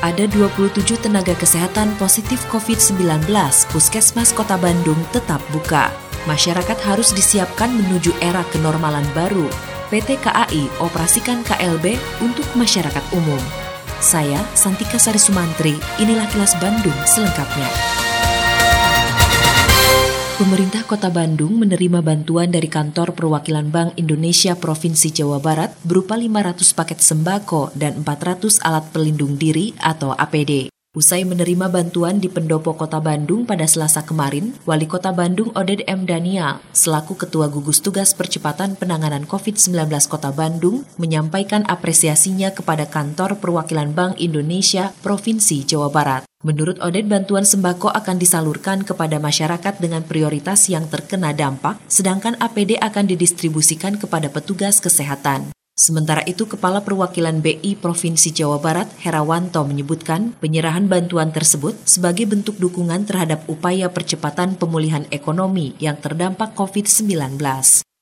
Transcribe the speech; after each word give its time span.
ada 0.00 0.24
27 0.24 0.96
tenaga 0.96 1.36
kesehatan 1.36 1.92
positif 2.00 2.40
COVID-19, 2.48 3.28
Puskesmas 3.68 4.32
Kota 4.32 4.56
Bandung 4.56 4.96
tetap 5.12 5.44
buka. 5.52 5.92
Masyarakat 6.24 6.78
harus 6.84 7.12
disiapkan 7.12 7.68
menuju 7.68 8.12
era 8.20 8.44
kenormalan 8.52 9.04
baru. 9.12 9.48
PT 9.92 10.20
KAI 10.22 10.70
operasikan 10.80 11.44
KLB 11.44 12.00
untuk 12.24 12.46
masyarakat 12.56 13.04
umum. 13.12 13.40
Saya, 14.00 14.40
Santika 14.56 14.96
Sari 14.96 15.20
Sumantri, 15.20 15.76
inilah 16.00 16.24
kilas 16.32 16.56
Bandung 16.56 16.96
selengkapnya. 17.04 17.68
Pemerintah 20.40 20.88
Kota 20.88 21.12
Bandung 21.12 21.60
menerima 21.60 22.00
bantuan 22.00 22.48
dari 22.48 22.64
Kantor 22.64 23.12
Perwakilan 23.12 23.68
Bank 23.68 24.00
Indonesia 24.00 24.56
Provinsi 24.56 25.12
Jawa 25.12 25.36
Barat 25.36 25.76
berupa 25.84 26.16
500 26.16 26.64
paket 26.72 27.04
sembako 27.04 27.76
dan 27.76 28.00
400 28.00 28.64
alat 28.64 28.88
pelindung 28.88 29.36
diri 29.36 29.76
atau 29.76 30.16
APD. 30.16 30.79
Usai 30.90 31.22
menerima 31.22 31.70
bantuan 31.70 32.18
di 32.18 32.26
Pendopo 32.26 32.74
Kota 32.74 32.98
Bandung 32.98 33.46
pada 33.46 33.62
Selasa 33.62 34.02
kemarin, 34.02 34.58
Wali 34.66 34.90
Kota 34.90 35.14
Bandung 35.14 35.54
Oded 35.54 35.86
M. 35.86 36.02
Daniel, 36.02 36.58
selaku 36.74 37.14
Ketua 37.14 37.46
Gugus 37.46 37.78
Tugas 37.78 38.10
Percepatan 38.10 38.74
Penanganan 38.74 39.22
COVID-19 39.22 39.86
Kota 40.10 40.34
Bandung, 40.34 40.82
menyampaikan 40.98 41.62
apresiasinya 41.70 42.50
kepada 42.50 42.90
Kantor 42.90 43.38
Perwakilan 43.38 43.94
Bank 43.94 44.18
Indonesia 44.18 44.90
Provinsi 44.98 45.62
Jawa 45.62 45.94
Barat. 45.94 46.26
Menurut 46.42 46.82
Oded, 46.82 47.06
bantuan 47.06 47.46
sembako 47.46 47.94
akan 47.94 48.18
disalurkan 48.18 48.82
kepada 48.82 49.22
masyarakat 49.22 49.78
dengan 49.78 50.02
prioritas 50.02 50.66
yang 50.66 50.90
terkena 50.90 51.30
dampak, 51.30 51.78
sedangkan 51.86 52.34
APD 52.42 52.82
akan 52.82 53.06
didistribusikan 53.06 53.94
kepada 53.94 54.26
petugas 54.26 54.82
kesehatan. 54.82 55.54
Sementara 55.80 56.20
itu, 56.28 56.44
Kepala 56.44 56.84
Perwakilan 56.84 57.40
BI 57.40 57.72
Provinsi 57.80 58.36
Jawa 58.36 58.60
Barat, 58.60 58.92
Herawanto, 59.00 59.64
menyebutkan 59.64 60.36
penyerahan 60.36 60.92
bantuan 60.92 61.32
tersebut 61.32 61.72
sebagai 61.88 62.28
bentuk 62.28 62.60
dukungan 62.60 63.08
terhadap 63.08 63.48
upaya 63.48 63.88
percepatan 63.88 64.60
pemulihan 64.60 65.08
ekonomi 65.08 65.72
yang 65.80 65.96
terdampak 65.96 66.52
COVID-19. 66.52 67.40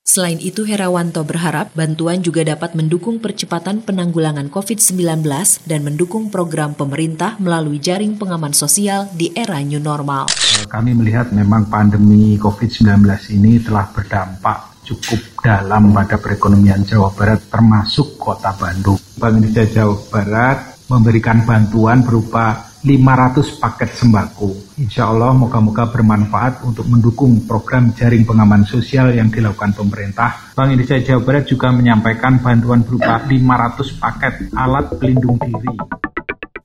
Selain 0.02 0.42
itu, 0.42 0.66
Herawanto 0.66 1.22
berharap 1.22 1.70
bantuan 1.78 2.18
juga 2.18 2.42
dapat 2.42 2.74
mendukung 2.74 3.22
percepatan 3.22 3.78
penanggulangan 3.86 4.50
COVID-19 4.50 5.22
dan 5.62 5.80
mendukung 5.86 6.34
program 6.34 6.74
pemerintah 6.74 7.38
melalui 7.38 7.78
jaring 7.78 8.18
pengaman 8.18 8.58
sosial 8.58 9.06
di 9.14 9.30
era 9.38 9.62
new 9.62 9.78
normal. 9.78 10.26
Kami 10.66 10.98
melihat 10.98 11.30
memang 11.30 11.70
pandemi 11.70 12.34
COVID-19 12.42 13.06
ini 13.38 13.62
telah 13.62 13.86
berdampak 13.94 14.77
cukup 14.88 15.44
dalam 15.44 15.92
pada 15.92 16.16
perekonomian 16.16 16.80
Jawa 16.80 17.12
Barat 17.12 17.44
termasuk 17.52 18.16
kota 18.16 18.56
Bandung. 18.56 18.96
Bank 19.20 19.36
Indonesia 19.36 19.68
Jawa 19.68 19.96
Barat 20.08 20.58
memberikan 20.88 21.44
bantuan 21.44 22.00
berupa 22.00 22.68
500 22.80 23.60
paket 23.60 23.90
sembako. 23.92 24.78
Insya 24.80 25.10
Allah 25.10 25.34
moga-moga 25.36 25.90
bermanfaat 25.92 26.64
untuk 26.64 26.86
mendukung 26.88 27.44
program 27.44 27.92
jaring 27.92 28.24
pengaman 28.24 28.64
sosial 28.64 29.12
yang 29.12 29.28
dilakukan 29.28 29.76
pemerintah. 29.76 30.54
Bank 30.56 30.72
Indonesia 30.72 30.96
Jawa 31.02 31.20
Barat 31.20 31.44
juga 31.44 31.68
menyampaikan 31.74 32.40
bantuan 32.40 32.80
berupa 32.86 33.20
500 33.26 34.00
paket 34.00 34.34
alat 34.56 34.86
pelindung 34.96 35.36
diri. 35.36 35.74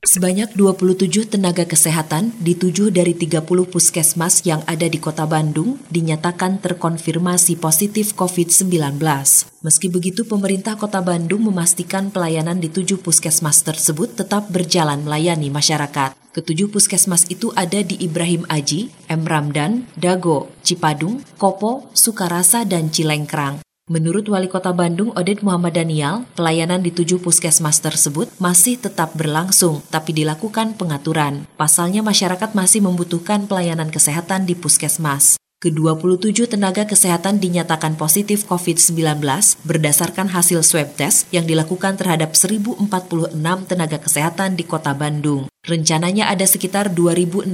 Sebanyak 0.04 0.60
27 0.60 1.32
tenaga 1.32 1.64
kesehatan 1.64 2.36
di 2.36 2.60
7 2.60 2.92
dari 2.92 3.16
30 3.16 3.40
puskesmas 3.72 4.44
yang 4.44 4.60
ada 4.68 4.84
di 4.92 5.00
kota 5.00 5.24
Bandung 5.24 5.80
dinyatakan 5.88 6.60
terkonfirmasi 6.60 7.56
positif 7.56 8.12
COVID-19. 8.12 9.00
Meski 9.64 9.88
begitu, 9.88 10.28
pemerintah 10.28 10.76
kota 10.76 11.00
Bandung 11.00 11.48
memastikan 11.48 12.12
pelayanan 12.12 12.60
di 12.60 12.68
7 12.68 13.00
puskesmas 13.00 13.64
tersebut 13.64 14.20
tetap 14.20 14.52
berjalan 14.52 15.08
melayani 15.08 15.48
masyarakat. 15.48 16.12
Ketujuh 16.36 16.68
puskesmas 16.68 17.24
itu 17.32 17.56
ada 17.56 17.80
di 17.80 17.96
Ibrahim 18.04 18.44
Aji, 18.52 18.92
M. 19.08 19.24
Ramdan, 19.24 19.88
Dago, 19.96 20.52
Cipadung, 20.68 21.24
Kopo, 21.40 21.88
Sukarasa, 21.96 22.68
dan 22.68 22.92
Cilengkrang. 22.92 23.64
Menurut 23.94 24.26
Wali 24.26 24.50
Kota 24.50 24.74
Bandung 24.74 25.14
Oded 25.14 25.46
Muhammad 25.46 25.78
Daniel, 25.78 26.26
pelayanan 26.34 26.82
di 26.82 26.90
tujuh 26.90 27.22
puskesmas 27.22 27.78
tersebut 27.78 28.26
masih 28.42 28.82
tetap 28.82 29.14
berlangsung, 29.14 29.86
tapi 29.94 30.18
dilakukan 30.18 30.74
pengaturan. 30.74 31.46
Pasalnya 31.62 32.02
masyarakat 32.02 32.58
masih 32.58 32.82
membutuhkan 32.82 33.46
pelayanan 33.46 33.94
kesehatan 33.94 34.50
di 34.50 34.58
puskesmas. 34.58 35.38
Ke-27 35.62 36.58
tenaga 36.58 36.90
kesehatan 36.90 37.38
dinyatakan 37.38 37.94
positif 37.94 38.50
COVID-19 38.50 39.22
berdasarkan 39.62 40.34
hasil 40.34 40.66
swab 40.66 40.90
test 40.98 41.30
yang 41.30 41.46
dilakukan 41.46 41.94
terhadap 41.94 42.34
1046 42.34 42.90
tenaga 43.70 44.02
kesehatan 44.02 44.58
di 44.58 44.66
kota 44.66 44.98
Bandung. 44.98 45.46
Rencananya 45.70 46.34
ada 46.34 46.50
sekitar 46.50 46.90
2.629 46.98 47.46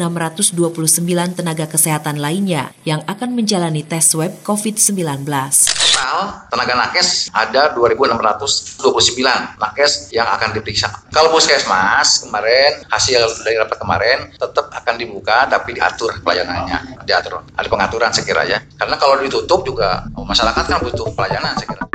tenaga 1.36 1.68
kesehatan 1.68 2.16
lainnya 2.16 2.72
yang 2.88 3.04
akan 3.12 3.36
menjalani 3.36 3.84
tes 3.84 4.16
swab 4.16 4.32
COVID-19 4.48 5.28
total 6.00 6.48
tenaga 6.48 6.74
nakes 6.80 7.28
ada 7.36 7.76
2.629 7.76 9.20
nakes 9.60 9.92
yang 10.16 10.32
akan 10.32 10.56
diperiksa. 10.56 10.88
Kalau 11.12 11.28
puskesmas 11.28 12.24
kemarin 12.24 12.88
hasil 12.88 13.44
dari 13.44 13.60
rapat 13.60 13.78
kemarin 13.84 14.32
tetap 14.32 14.72
akan 14.72 14.96
dibuka 14.96 15.44
tapi 15.52 15.76
diatur 15.76 16.16
pelayanannya, 16.24 17.04
diatur. 17.04 17.44
Ada 17.60 17.68
pengaturan 17.68 18.16
sekiranya. 18.16 18.64
Karena 18.80 18.96
kalau 18.96 19.20
ditutup 19.20 19.68
juga 19.68 20.08
masyarakat 20.16 20.64
kan 20.72 20.80
butuh 20.80 21.12
pelayanan 21.12 21.60
sekiranya. 21.60 21.89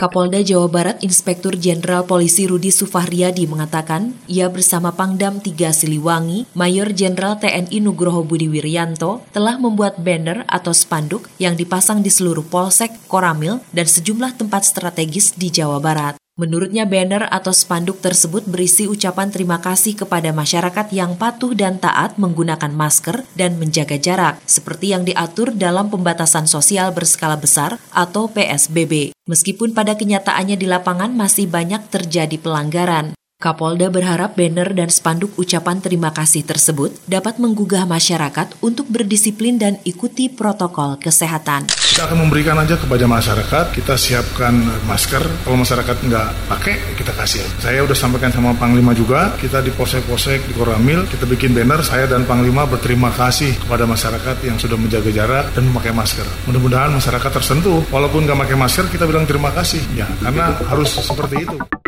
Kapolda 0.00 0.40
Jawa 0.40 0.64
Barat 0.72 0.96
Inspektur 1.04 1.60
Jenderal 1.60 2.08
Polisi 2.08 2.48
Rudi 2.48 2.72
Sufahriadi 2.72 3.44
mengatakan, 3.44 4.16
ia 4.32 4.48
bersama 4.48 4.96
Pangdam 4.96 5.44
3 5.44 5.76
Siliwangi, 5.76 6.48
Mayor 6.56 6.96
Jenderal 6.96 7.36
TNI 7.36 7.84
Nugroho 7.84 8.24
Budi 8.24 8.48
Wiryanto 8.48 9.20
telah 9.36 9.60
membuat 9.60 10.00
banner 10.00 10.48
atau 10.48 10.72
spanduk 10.72 11.28
yang 11.36 11.52
dipasang 11.52 12.00
di 12.00 12.08
seluruh 12.08 12.48
polsek, 12.48 12.96
koramil, 13.12 13.60
dan 13.76 13.84
sejumlah 13.84 14.40
tempat 14.40 14.64
strategis 14.64 15.36
di 15.36 15.52
Jawa 15.52 15.76
Barat. 15.84 16.19
Menurutnya 16.40 16.88
banner 16.88 17.28
atau 17.28 17.52
spanduk 17.52 18.00
tersebut 18.00 18.48
berisi 18.48 18.88
ucapan 18.88 19.28
terima 19.28 19.60
kasih 19.60 19.92
kepada 19.92 20.32
masyarakat 20.32 20.88
yang 20.88 21.20
patuh 21.20 21.52
dan 21.52 21.76
taat 21.76 22.16
menggunakan 22.16 22.72
masker 22.72 23.28
dan 23.36 23.60
menjaga 23.60 24.00
jarak, 24.00 24.40
seperti 24.48 24.96
yang 24.96 25.04
diatur 25.04 25.52
dalam 25.52 25.92
pembatasan 25.92 26.48
sosial 26.48 26.96
berskala 26.96 27.36
besar 27.36 27.76
atau 27.92 28.32
PSBB. 28.32 29.12
Meskipun 29.28 29.76
pada 29.76 30.00
kenyataannya 30.00 30.56
di 30.56 30.64
lapangan 30.64 31.12
masih 31.12 31.44
banyak 31.44 31.92
terjadi 31.92 32.40
pelanggaran. 32.40 33.19
Kapolda 33.40 33.88
berharap 33.88 34.36
banner 34.36 34.68
dan 34.76 34.92
spanduk 34.92 35.32
ucapan 35.40 35.80
terima 35.80 36.12
kasih 36.12 36.44
tersebut 36.44 36.92
dapat 37.08 37.40
menggugah 37.40 37.88
masyarakat 37.88 38.52
untuk 38.60 38.84
berdisiplin 38.92 39.56
dan 39.56 39.80
ikuti 39.88 40.28
protokol 40.28 41.00
kesehatan. 41.00 41.72
Kita 41.72 42.04
akan 42.04 42.28
memberikan 42.28 42.60
aja 42.60 42.76
kepada 42.76 43.08
masyarakat, 43.08 43.72
kita 43.72 43.96
siapkan 43.96 44.60
masker, 44.84 45.24
kalau 45.24 45.56
masyarakat 45.56 45.96
nggak 46.04 46.28
pakai, 46.52 46.76
kita 47.00 47.16
kasih. 47.16 47.40
Saya 47.64 47.80
udah 47.80 47.96
sampaikan 47.96 48.28
sama 48.28 48.52
Panglima 48.52 48.92
juga, 48.92 49.32
kita 49.40 49.64
di 49.64 49.72
posek-posek, 49.72 50.44
di 50.44 50.52
Koramil, 50.52 51.08
kita 51.08 51.24
bikin 51.24 51.56
banner, 51.56 51.80
saya 51.80 52.04
dan 52.04 52.28
Panglima 52.28 52.68
berterima 52.68 53.08
kasih 53.08 53.56
kepada 53.56 53.88
masyarakat 53.88 54.36
yang 54.44 54.60
sudah 54.60 54.76
menjaga 54.76 55.08
jarak 55.16 55.48
dan 55.56 55.64
memakai 55.64 55.96
masker. 55.96 56.28
Mudah-mudahan 56.44 56.92
masyarakat 56.92 57.30
tersentuh, 57.40 57.88
walaupun 57.88 58.28
nggak 58.28 58.36
pakai 58.36 58.56
masker, 58.60 58.84
kita 58.92 59.08
bilang 59.08 59.24
terima 59.24 59.48
kasih. 59.48 59.80
Ya, 59.96 60.04
karena 60.20 60.60
harus 60.60 60.92
seperti 60.92 61.48
itu. 61.48 61.79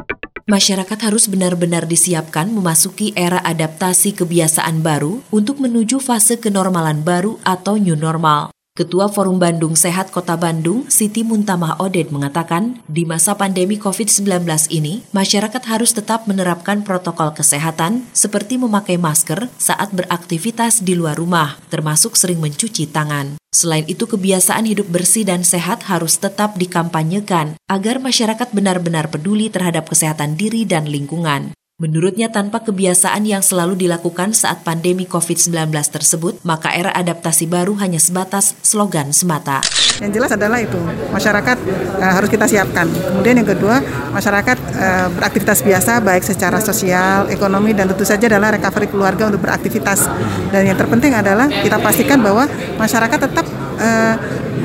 Masyarakat 0.53 0.99
harus 1.09 1.33
benar-benar 1.33 1.89
disiapkan 1.89 2.45
memasuki 2.53 3.17
era 3.17 3.41
adaptasi 3.41 4.13
kebiasaan 4.13 4.85
baru 4.85 5.25
untuk 5.33 5.57
menuju 5.57 5.97
fase 5.97 6.37
kenormalan 6.37 7.01
baru 7.01 7.41
atau 7.41 7.81
new 7.81 7.97
normal. 7.97 8.53
Ketua 8.77 9.09
Forum 9.09 9.41
Bandung 9.41 9.73
Sehat 9.73 10.13
Kota 10.13 10.37
Bandung, 10.37 10.85
Siti 10.93 11.25
Muntamah 11.25 11.81
Oded 11.81 12.13
mengatakan, 12.13 12.85
di 12.85 13.09
masa 13.09 13.33
pandemi 13.33 13.81
COVID-19 13.81 14.45
ini, 14.69 15.01
masyarakat 15.17 15.63
harus 15.73 15.97
tetap 15.97 16.29
menerapkan 16.29 16.85
protokol 16.85 17.33
kesehatan 17.33 18.05
seperti 18.13 18.61
memakai 18.61 19.01
masker 19.01 19.49
saat 19.57 19.89
beraktivitas 19.97 20.85
di 20.85 20.93
luar 20.93 21.17
rumah, 21.17 21.57
termasuk 21.73 22.13
sering 22.13 22.45
mencuci 22.45 22.93
tangan. 22.93 23.42
Selain 23.53 23.85
itu, 23.85 24.09
kebiasaan 24.09 24.65
hidup 24.65 24.89
bersih 24.89 25.29
dan 25.29 25.45
sehat 25.45 25.85
harus 25.85 26.17
tetap 26.17 26.57
dikampanyekan 26.57 27.61
agar 27.69 28.01
masyarakat 28.01 28.49
benar-benar 28.49 29.13
peduli 29.13 29.53
terhadap 29.53 29.93
kesehatan 29.93 30.41
diri 30.41 30.65
dan 30.65 30.89
lingkungan. 30.89 31.53
Menurutnya 31.83 32.31
tanpa 32.31 32.63
kebiasaan 32.63 33.27
yang 33.27 33.43
selalu 33.43 33.75
dilakukan 33.75 34.31
saat 34.39 34.63
pandemi 34.63 35.03
COVID-19 35.03 35.67
tersebut, 35.91 36.39
maka 36.47 36.71
era 36.71 36.95
adaptasi 36.95 37.51
baru 37.51 37.75
hanya 37.83 37.99
sebatas 37.99 38.55
slogan 38.63 39.11
semata. 39.11 39.59
Yang 39.99 40.23
jelas 40.23 40.31
adalah 40.31 40.63
itu, 40.63 40.79
masyarakat 41.11 41.59
uh, 41.99 42.13
harus 42.15 42.31
kita 42.31 42.47
siapkan. 42.47 42.87
Kemudian 42.87 43.43
yang 43.43 43.51
kedua, 43.51 43.83
masyarakat 44.15 44.59
uh, 44.79 45.07
beraktivitas 45.11 45.67
biasa 45.67 45.99
baik 46.07 46.23
secara 46.23 46.63
sosial, 46.63 47.27
ekonomi 47.35 47.75
dan 47.75 47.91
tentu 47.91 48.07
saja 48.07 48.31
adalah 48.31 48.55
recovery 48.55 48.87
keluarga 48.87 49.27
untuk 49.27 49.43
beraktivitas. 49.43 50.07
Dan 50.55 50.71
yang 50.71 50.79
terpenting 50.79 51.19
adalah 51.19 51.51
kita 51.51 51.83
pastikan 51.83 52.23
bahwa 52.23 52.47
masyarakat 52.79 53.19
tetap 53.27 53.47
uh, 53.83 54.15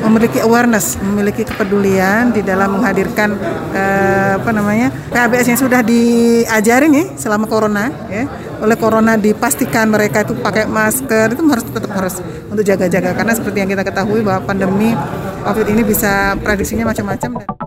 memiliki 0.06 0.38
awareness, 0.46 1.02
memiliki 1.02 1.42
kepedulian 1.42 2.30
di 2.30 2.46
dalam 2.46 2.78
menghadirkan 2.78 3.34
uh, 3.74 4.32
apa 4.38 4.52
namanya 4.54 4.94
PABS 5.10 5.48
yang 5.50 5.60
sudah 5.60 5.82
diajarin 5.82 6.94
selama 7.16 7.48
corona 7.48 7.88
ya. 8.12 8.28
Oleh 8.60 8.76
corona 8.76 9.16
dipastikan 9.16 9.88
mereka 9.88 10.26
itu 10.28 10.34
pakai 10.36 10.68
masker 10.68 11.38
itu 11.38 11.44
harus 11.48 11.64
tetap 11.64 11.92
harus 11.94 12.16
untuk 12.50 12.64
jaga-jaga 12.66 13.14
karena 13.16 13.34
seperti 13.38 13.58
yang 13.64 13.70
kita 13.72 13.84
ketahui 13.86 14.26
bahwa 14.26 14.44
pandemi 14.44 14.92
Covid 15.48 15.68
ini 15.72 15.86
bisa 15.86 16.36
prediksinya 16.44 16.84
macam-macam 16.90 17.40
dan 17.40 17.67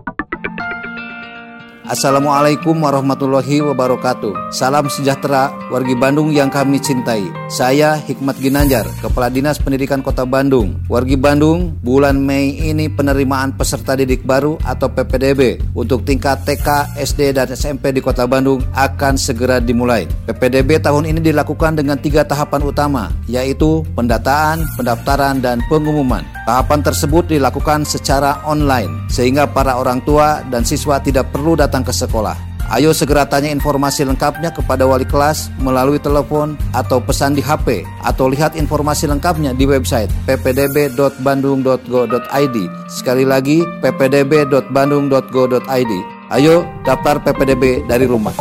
Assalamualaikum 1.91 2.87
warahmatullahi 2.87 3.59
wabarakatuh. 3.67 4.55
Salam 4.55 4.87
sejahtera 4.87 5.51
wargi 5.67 5.91
Bandung 5.91 6.31
yang 6.31 6.47
kami 6.47 6.79
cintai. 6.79 7.27
Saya 7.51 7.99
Hikmat 7.99 8.39
Ginanjar, 8.39 8.87
Kepala 9.03 9.27
Dinas 9.27 9.59
Pendidikan 9.59 9.99
Kota 9.99 10.23
Bandung. 10.23 10.79
Wargi 10.87 11.19
Bandung, 11.19 11.75
bulan 11.83 12.15
Mei 12.15 12.55
ini 12.63 12.87
penerimaan 12.87 13.51
peserta 13.59 13.99
didik 13.99 14.23
baru 14.23 14.55
atau 14.63 14.87
PPDB 14.87 15.59
untuk 15.75 16.07
tingkat 16.07 16.47
TK, 16.47 16.95
SD, 16.95 17.35
dan 17.35 17.51
SMP 17.51 17.91
di 17.91 17.99
Kota 17.99 18.23
Bandung 18.23 18.63
akan 18.71 19.19
segera 19.19 19.59
dimulai. 19.59 20.07
PPDB 20.31 20.79
tahun 20.79 21.11
ini 21.11 21.19
dilakukan 21.19 21.75
dengan 21.75 21.99
tiga 21.99 22.23
tahapan 22.23 22.71
utama, 22.71 23.11
yaitu 23.27 23.83
pendataan, 23.99 24.63
pendaftaran, 24.79 25.43
dan 25.43 25.59
pengumuman. 25.67 26.23
Tahapan 26.47 26.87
tersebut 26.87 27.27
dilakukan 27.27 27.83
secara 27.83 28.39
online, 28.47 29.11
sehingga 29.11 29.43
para 29.43 29.75
orang 29.75 29.99
tua 30.07 30.39
dan 30.47 30.63
siswa 30.63 30.97
tidak 31.03 31.29
perlu 31.35 31.59
datang 31.59 31.80
datang 31.81 31.89
ke 31.89 31.97
sekolah. 31.97 32.37
Ayo 32.71 32.95
segera 32.95 33.27
tanya 33.27 33.51
informasi 33.51 34.07
lengkapnya 34.07 34.47
kepada 34.53 34.87
wali 34.87 35.03
kelas 35.03 35.51
melalui 35.59 35.99
telepon 35.99 36.55
atau 36.71 37.03
pesan 37.03 37.35
di 37.35 37.43
HP 37.43 37.83
atau 38.05 38.29
lihat 38.31 38.55
informasi 38.55 39.11
lengkapnya 39.11 39.51
di 39.51 39.67
website 39.67 40.07
ppdb.bandung.go.id. 40.23 42.57
Sekali 42.87 43.27
lagi 43.27 43.59
ppdb.bandung.go.id. 43.83 45.93
Ayo 46.31 46.63
daftar 46.87 47.19
PPDB 47.19 47.83
dari 47.91 48.07
rumah. 48.07 48.31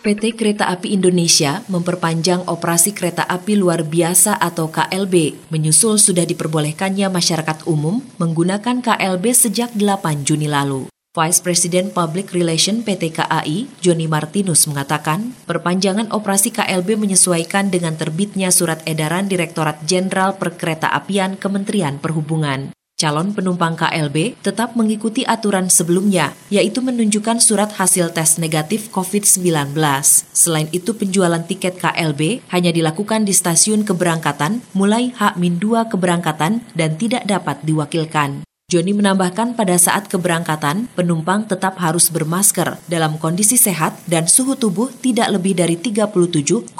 PT 0.00 0.32
Kereta 0.38 0.70
Api 0.70 0.94
Indonesia 0.96 1.60
memperpanjang 1.66 2.46
operasi 2.48 2.96
kereta 2.96 3.28
api 3.28 3.52
luar 3.52 3.84
biasa 3.84 4.40
atau 4.40 4.72
KLB, 4.72 5.36
menyusul 5.52 6.00
sudah 6.00 6.24
diperbolehkannya 6.24 7.12
masyarakat 7.12 7.68
umum 7.68 8.00
menggunakan 8.16 8.80
KLB 8.80 9.24
sejak 9.34 9.76
8 9.76 10.24
Juni 10.24 10.48
lalu. 10.48 10.88
Vice 11.10 11.42
President 11.42 11.90
Public 11.90 12.30
Relation 12.30 12.86
PT 12.86 13.10
KAI, 13.10 13.66
Joni 13.82 14.06
Martinus 14.06 14.70
mengatakan, 14.70 15.34
perpanjangan 15.42 16.06
operasi 16.14 16.54
KLB 16.54 16.94
menyesuaikan 16.94 17.66
dengan 17.66 17.98
terbitnya 17.98 18.54
surat 18.54 18.78
edaran 18.86 19.26
Direktorat 19.26 19.82
Jenderal 19.82 20.38
Perkereta 20.38 20.86
Apian 20.86 21.34
Kementerian 21.34 21.98
Perhubungan. 21.98 22.70
Calon 22.94 23.34
penumpang 23.34 23.74
KLB 23.74 24.38
tetap 24.38 24.78
mengikuti 24.78 25.26
aturan 25.26 25.66
sebelumnya, 25.66 26.30
yaitu 26.46 26.78
menunjukkan 26.78 27.42
surat 27.42 27.74
hasil 27.74 28.14
tes 28.14 28.38
negatif 28.38 28.94
COVID-19. 28.94 29.74
Selain 30.30 30.70
itu, 30.70 30.94
penjualan 30.94 31.42
tiket 31.42 31.82
KLB 31.82 32.46
hanya 32.54 32.70
dilakukan 32.70 33.26
di 33.26 33.34
stasiun 33.34 33.82
keberangkatan 33.82 34.62
mulai 34.78 35.10
H-2 35.18 35.90
keberangkatan 35.90 36.62
dan 36.78 36.90
tidak 36.94 37.26
dapat 37.26 37.58
diwakilkan. 37.66 38.46
Joni 38.70 38.94
menambahkan 38.94 39.58
pada 39.58 39.74
saat 39.74 40.06
keberangkatan, 40.06 40.86
penumpang 40.94 41.42
tetap 41.42 41.74
harus 41.82 42.06
bermasker 42.06 42.78
dalam 42.86 43.18
kondisi 43.18 43.58
sehat 43.58 43.98
dan 44.06 44.30
suhu 44.30 44.54
tubuh 44.54 44.94
tidak 45.02 45.34
lebih 45.34 45.58
dari 45.58 45.74
37,3 45.74 46.70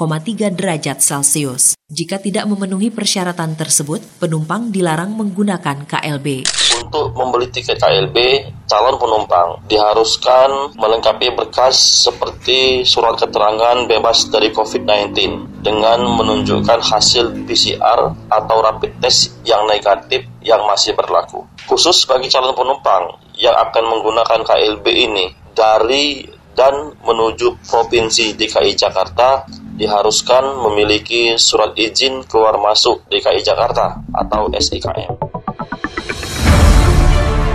derajat 0.54 1.02
Celcius. 1.02 1.75
Jika 1.90 2.22
tidak 2.22 2.46
memenuhi 2.46 2.94
persyaratan 2.94 3.58
tersebut, 3.58 3.98
penumpang 4.22 4.70
dilarang 4.70 5.19
menggunakan 5.19 5.82
KLB. 5.90 6.46
Untuk 6.90 7.14
membeli 7.14 7.46
tiket 7.54 7.78
KLB, 7.78 8.19
calon 8.66 8.98
penumpang 8.98 9.62
diharuskan 9.70 10.75
melengkapi 10.75 11.31
berkas 11.38 12.02
seperti 12.02 12.82
surat 12.82 13.14
keterangan 13.14 13.87
bebas 13.87 14.26
dari 14.26 14.50
COVID-19 14.50 15.14
dengan 15.62 16.02
menunjukkan 16.02 16.82
hasil 16.82 17.46
PCR 17.46 18.10
atau 18.26 18.56
rapid 18.58 18.98
test 18.98 19.38
yang 19.46 19.70
negatif 19.70 20.26
yang 20.42 20.66
masih 20.66 20.98
berlaku. 20.98 21.46
Khusus 21.70 22.10
bagi 22.10 22.26
calon 22.26 22.58
penumpang 22.58 23.22
yang 23.38 23.54
akan 23.54 23.84
menggunakan 23.86 24.43
KLB 24.43 24.82
ini 24.90 25.31
dari 25.54 26.26
dan 26.58 26.98
menuju 27.06 27.70
Provinsi 27.70 28.34
DKI 28.34 28.75
Jakarta 28.75 29.46
diharuskan 29.78 30.58
memiliki 30.66 31.38
surat 31.38 31.70
izin 31.78 32.26
keluar 32.26 32.58
masuk 32.58 33.06
DKI 33.06 33.46
Jakarta 33.46 34.02
atau 34.10 34.50
SIKM. 34.50 35.30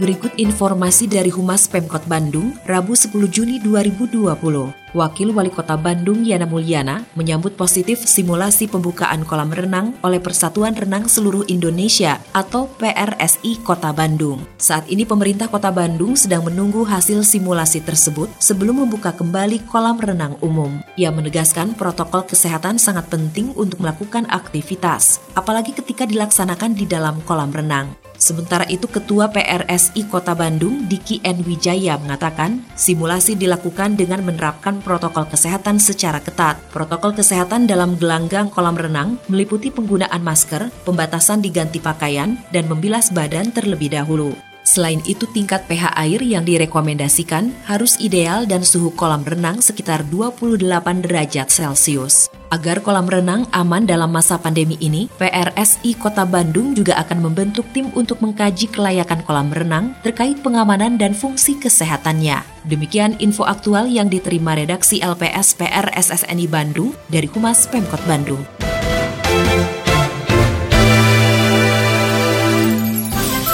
Berikut 0.00 0.32
informasi 0.40 1.04
dari 1.04 1.28
Humas 1.28 1.68
Pemkot 1.68 2.08
Bandung, 2.08 2.56
Rabu 2.64 2.96
10 2.96 3.12
Juni 3.28 3.60
2020. 3.60 4.72
Wakil 4.96 5.28
Wali 5.36 5.52
Kota 5.52 5.76
Bandung 5.76 6.24
Yana 6.24 6.48
Mulyana 6.48 7.04
menyambut 7.12 7.52
positif 7.52 8.00
simulasi 8.08 8.64
pembukaan 8.64 9.28
kolam 9.28 9.52
renang 9.52 9.92
oleh 10.00 10.16
Persatuan 10.16 10.72
Renang 10.72 11.04
Seluruh 11.04 11.44
Indonesia 11.52 12.16
atau 12.32 12.64
PRSI 12.80 13.60
Kota 13.60 13.92
Bandung. 13.92 14.40
Saat 14.56 14.88
ini 14.88 15.04
pemerintah 15.04 15.52
Kota 15.52 15.68
Bandung 15.68 16.16
sedang 16.16 16.48
menunggu 16.48 16.80
hasil 16.88 17.20
simulasi 17.20 17.84
tersebut 17.84 18.32
sebelum 18.40 18.88
membuka 18.88 19.12
kembali 19.12 19.68
kolam 19.68 20.00
renang 20.00 20.40
umum. 20.40 20.80
Ia 20.96 21.12
menegaskan 21.12 21.76
protokol 21.76 22.24
kesehatan 22.24 22.80
sangat 22.80 23.04
penting 23.12 23.52
untuk 23.52 23.84
melakukan 23.84 24.24
aktivitas, 24.32 25.20
apalagi 25.36 25.76
ketika 25.76 26.08
dilaksanakan 26.08 26.72
di 26.72 26.88
dalam 26.88 27.20
kolam 27.28 27.52
renang. 27.52 27.99
Sementara 28.20 28.68
itu 28.68 28.84
Ketua 28.84 29.32
PRSI 29.32 30.04
Kota 30.04 30.36
Bandung 30.36 30.84
Diki 30.84 31.24
N. 31.24 31.40
Wijaya 31.40 31.96
mengatakan 31.96 32.60
simulasi 32.76 33.32
dilakukan 33.32 33.96
dengan 33.96 34.20
menerapkan 34.20 34.84
protokol 34.84 35.24
kesehatan 35.24 35.80
secara 35.80 36.20
ketat. 36.20 36.60
Protokol 36.68 37.16
kesehatan 37.16 37.64
dalam 37.64 37.96
gelanggang 37.96 38.52
kolam 38.52 38.76
renang 38.76 39.16
meliputi 39.32 39.72
penggunaan 39.72 40.20
masker, 40.20 40.68
pembatasan 40.84 41.40
diganti 41.40 41.80
pakaian, 41.80 42.36
dan 42.52 42.68
membilas 42.68 43.08
badan 43.08 43.56
terlebih 43.56 43.88
dahulu. 43.88 44.49
Selain 44.70 45.02
itu, 45.02 45.26
tingkat 45.26 45.66
pH 45.66 45.98
air 45.98 46.22
yang 46.22 46.46
direkomendasikan 46.46 47.50
harus 47.66 47.98
ideal 47.98 48.46
dan 48.46 48.62
suhu 48.62 48.94
kolam 48.94 49.26
renang 49.26 49.58
sekitar 49.58 50.06
28 50.06 50.62
derajat 51.02 51.50
Celcius. 51.50 52.30
Agar 52.54 52.78
kolam 52.78 53.10
renang 53.10 53.50
aman 53.50 53.82
dalam 53.82 54.14
masa 54.14 54.38
pandemi 54.38 54.78
ini, 54.78 55.10
PRSI 55.18 55.98
Kota 55.98 56.22
Bandung 56.22 56.70
juga 56.78 57.02
akan 57.02 57.18
membentuk 57.18 57.66
tim 57.74 57.90
untuk 57.98 58.22
mengkaji 58.22 58.70
kelayakan 58.70 59.26
kolam 59.26 59.50
renang 59.50 59.98
terkait 60.06 60.38
pengamanan 60.38 60.94
dan 60.94 61.18
fungsi 61.18 61.58
kesehatannya. 61.58 62.38
Demikian 62.70 63.18
info 63.18 63.42
aktual 63.42 63.90
yang 63.90 64.06
diterima 64.06 64.54
redaksi 64.54 65.02
LPS 65.02 65.58
PRSSNI 65.58 66.46
Bandung 66.46 66.94
dari 67.10 67.26
Humas 67.26 67.66
Pemkot 67.66 68.02
Bandung. 68.06 68.69